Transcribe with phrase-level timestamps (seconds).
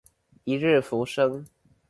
[0.45, 1.45] 一日浮生